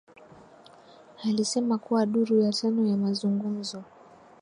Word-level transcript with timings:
alisema 1.23 1.77
kuwa 1.77 2.05
duru 2.05 2.41
ya 2.41 2.53
tano 2.53 2.87
ya 2.87 2.97
mazungumzo 2.97 3.83